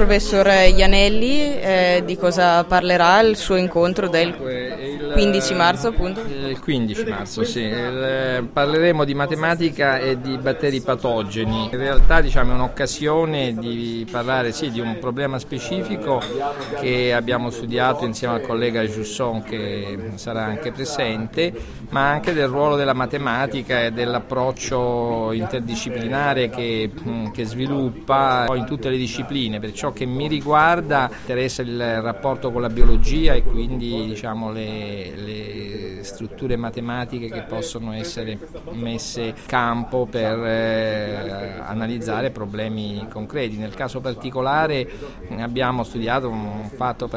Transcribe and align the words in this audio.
professor 0.00 0.46
Ianelli, 0.46 1.60
eh, 1.60 2.02
di 2.06 2.16
cosa 2.16 2.64
parlerà 2.64 3.20
il 3.20 3.36
suo 3.36 3.56
incontro 3.56 4.08
del 4.08 4.34
15 5.12 5.54
marzo 5.54 5.88
appunto? 5.88 6.22
Il 6.22 6.58
15 6.58 7.04
marzo, 7.04 7.44
sì. 7.44 7.60
Il, 7.60 8.48
parleremo 8.50 9.04
di 9.04 9.12
matematica 9.12 9.98
e 9.98 10.18
di 10.18 10.38
batteri 10.38 10.80
patogeni. 10.80 11.68
In 11.70 11.78
realtà 11.78 12.22
diciamo, 12.22 12.52
è 12.52 12.54
un'occasione 12.54 13.54
di 13.58 14.06
parlare 14.10 14.52
sì, 14.52 14.70
di 14.70 14.80
un 14.80 14.96
problema 14.98 15.38
specifico 15.38 16.22
che 16.80 17.12
abbiamo 17.12 17.50
studiato 17.50 18.06
insieme 18.06 18.36
al 18.36 18.40
collega 18.40 18.86
Giusson 18.86 19.42
che 19.42 20.12
sarà 20.14 20.44
anche 20.44 20.72
presente, 20.72 21.52
ma 21.90 22.08
anche 22.08 22.32
del 22.32 22.48
ruolo 22.48 22.76
della 22.76 22.94
matematica 22.94 23.84
e 23.84 23.90
dell'approccio 23.90 25.32
interdisciplinare 25.32 26.48
che, 26.48 26.90
che 27.34 27.44
sviluppa 27.44 28.46
in 28.54 28.64
tutte 28.64 28.88
le 28.88 28.96
discipline. 28.96 29.60
Per 29.60 29.72
ciò 29.90 29.92
che 29.92 30.06
mi 30.06 30.28
riguarda 30.28 31.10
interessa 31.10 31.62
il 31.62 32.00
rapporto 32.00 32.50
con 32.50 32.62
la 32.62 32.68
biologia 32.68 33.34
e 33.34 33.42
quindi 33.42 34.06
diciamo, 34.06 34.50
le, 34.52 35.12
le, 35.16 35.98
strutture 36.02 36.56
matematiche 36.56 37.28
che 37.28 37.42
possono 37.42 37.92
essere 37.92 38.38
messe 38.72 39.22
in 39.22 39.34
campo 39.46 40.06
per 40.06 40.42
eh, 40.42 41.60
analizzare 41.62 42.30
problemi 42.30 43.06
concreti. 43.10 43.56
Nel 43.56 43.74
caso 43.74 44.00
particolare 44.00 44.88
abbiamo 45.38 45.84
studiato 45.84 46.28
un 46.30 46.70
fatto, 46.74 47.08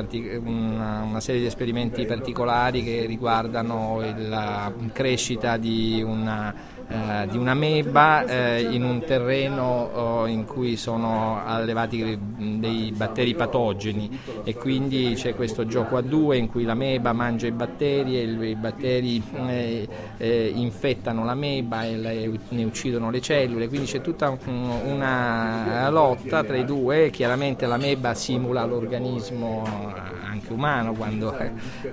una, 0.44 1.04
una 1.08 1.20
serie 1.22 1.42
di 1.42 1.48
esperimenti 1.48 2.06
particolari 2.06 2.84
che 2.84 3.06
riguardano 3.06 4.02
la 4.18 4.72
crescita 4.92 5.56
di 5.56 6.04
una 6.06 6.54
eh, 6.88 7.28
di 7.30 7.38
una 7.38 7.54
meba 7.54 8.26
eh, 8.26 8.62
in 8.62 8.84
un 8.84 9.02
terreno 9.04 9.90
oh, 9.94 10.28
in 10.28 10.46
cui 10.46 10.76
sono 10.76 11.42
allevati 11.46 12.18
dei 12.38 12.92
batteri 12.96 13.36
patogeni 13.36 14.20
e 14.44 14.56
quindi 14.56 15.14
c'è 15.16 15.36
questo 15.36 15.66
gioco 15.66 15.98
a 15.98 16.02
due 16.02 16.38
in 16.38 16.50
cui 16.50 16.64
la 16.64 16.74
meba 16.74 17.14
mangia 17.14 17.48
i 17.48 17.52
batteri 17.52 18.20
e 18.20 18.24
i 18.24 18.56
batteri 18.56 19.22
eh, 19.48 19.88
eh, 20.18 20.52
infettano 20.54 21.24
la 21.24 21.36
meba 21.36 21.86
e 21.86 21.98
le, 21.98 22.40
ne 22.50 22.64
uccidono 22.64 23.10
le 23.10 23.22
cellule, 23.22 23.68
quindi 23.68 23.88
c'è 23.88 24.02
tutta 24.02 24.38
una 24.46 25.90
lotta 25.90 26.44
tra 26.44 26.58
i 26.58 26.66
due, 26.66 27.10
chiaramente 27.10 27.66
la 27.66 27.78
meba 27.78 28.14
simula 28.14 28.66
l'organismo 28.66 29.64
anche 30.34 30.52
umano 30.52 30.94
quando 30.94 31.36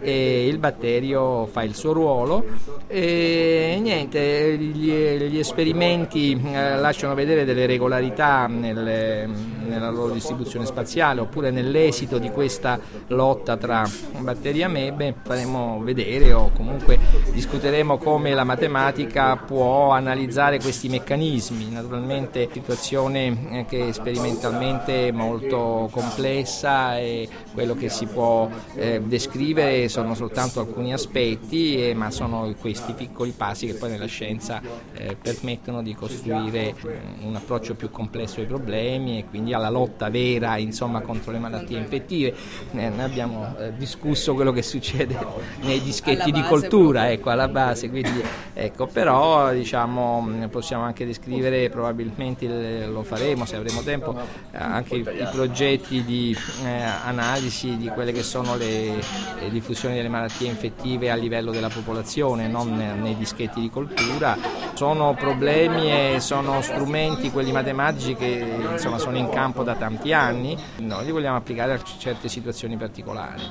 e 0.00 0.46
il 0.46 0.58
batterio 0.58 1.46
fa 1.46 1.62
il 1.62 1.74
suo 1.74 1.92
ruolo. 1.92 2.44
E 2.86 3.78
niente 3.80 4.56
gli, 4.58 4.90
gli 4.90 5.38
esperimenti 5.38 6.32
eh, 6.32 6.76
lasciano 6.76 7.14
vedere 7.14 7.44
delle 7.44 7.66
regolarità 7.66 8.46
nelle, 8.46 9.28
nella 9.66 9.90
loro 9.90 10.12
distribuzione 10.12 10.66
spaziale 10.66 11.20
oppure 11.20 11.50
nell'esito 11.50 12.18
di 12.18 12.30
questa 12.41 12.80
lotta 13.08 13.58
tra 13.58 13.86
batteri 14.19 14.60
e 14.60 14.64
amebe 14.64 15.14
faremo 15.22 15.78
vedere 15.83 16.33
o 16.33 16.50
comunque 16.50 16.98
discuteremo 17.32 17.98
come 17.98 18.32
la 18.32 18.44
matematica 18.44 19.36
può 19.36 19.91
analizzare 19.91 20.58
questi 20.58 20.88
meccanismi 20.88 21.69
naturalmente 21.70 22.48
situazione 22.50 23.58
eh, 23.58 23.64
che 23.66 23.88
è 23.88 23.92
sperimentalmente 23.92 25.12
molto 25.12 25.91
complessa 25.92 26.98
e 26.98 27.28
quello 27.52 27.74
che 27.74 27.91
si 27.91 28.06
può 28.06 28.48
eh, 28.77 29.02
descrivere 29.04 29.91
sono 29.91 30.14
soltanto 30.14 30.60
alcuni 30.60 30.94
aspetti 30.94 31.91
eh, 31.91 31.94
ma 31.94 32.10
sono 32.10 32.54
questi 32.58 32.94
piccoli 32.94 33.32
passi 33.32 33.66
che 33.66 33.75
poi 33.75 33.91
nella 33.91 34.06
scienza 34.06 34.62
eh, 34.94 35.14
permettono 35.20 35.82
di 35.82 35.94
costruire 35.94 36.69
eh, 36.69 36.75
un 37.20 37.36
approccio 37.36 37.75
più 37.75 37.91
complesso 37.91 38.41
ai 38.41 38.47
problemi 38.47 39.19
e 39.19 39.27
quindi 39.27 39.52
alla 39.52 39.69
lotta 39.69 40.08
vera 40.08 40.56
insomma, 40.56 41.00
contro 41.02 41.32
le 41.32 41.38
malattie 41.38 41.78
infettive. 41.78 42.29
Eh, 42.72 42.88
noi 42.88 43.00
abbiamo 43.00 43.54
eh, 43.58 43.72
discusso 43.76 44.34
quello 44.34 44.52
che 44.52 44.62
succede 44.62 45.16
nei 45.62 45.80
dischetti 45.80 46.30
di 46.30 46.42
coltura, 46.42 47.10
ecco, 47.10 47.30
alla 47.30 47.48
base, 47.48 47.88
quindi, 47.88 48.22
ecco, 48.52 48.86
però 48.86 49.52
diciamo, 49.52 50.48
possiamo 50.50 50.84
anche 50.84 51.06
descrivere, 51.06 51.69
probabilmente 51.69 52.86
lo 52.86 53.02
faremo 53.02 53.44
se 53.44 53.56
avremo 53.56 53.82
tempo, 53.82 54.16
anche 54.52 54.96
i, 54.96 55.00
i 55.00 55.28
progetti 55.30 56.04
di 56.04 56.36
eh, 56.64 56.82
analisi 57.04 57.76
di 57.76 57.88
quelle 57.88 58.12
che 58.12 58.22
sono 58.22 58.56
le, 58.56 58.94
le 58.94 59.50
diffusioni 59.50 59.94
delle 59.94 60.08
malattie 60.08 60.48
infettive 60.48 61.10
a 61.10 61.14
livello 61.14 61.50
della 61.50 61.69
popolazione, 61.69 62.48
non 62.48 62.76
nei 62.76 63.16
dischetti 63.16 63.60
di 63.60 63.70
coltura. 63.70 64.69
Sono 64.80 65.12
problemi 65.12 65.92
e 65.92 66.20
sono 66.20 66.62
strumenti, 66.62 67.30
quelli 67.30 67.52
matematici, 67.52 68.14
che 68.14 68.42
insomma, 68.70 68.96
sono 68.96 69.18
in 69.18 69.28
campo 69.28 69.62
da 69.62 69.74
tanti 69.74 70.14
anni, 70.14 70.56
noi 70.78 71.04
li 71.04 71.10
vogliamo 71.10 71.36
applicare 71.36 71.74
a 71.74 71.82
certe 71.98 72.30
situazioni 72.30 72.78
particolari. 72.78 73.42